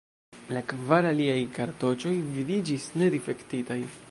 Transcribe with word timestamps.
La 0.55 0.63
kvar 0.71 1.09
aliaj 1.11 1.37
kartoĉoj 1.59 2.17
vidiĝis 2.39 2.93
ne 3.01 3.15
difektitaj. 3.19 3.83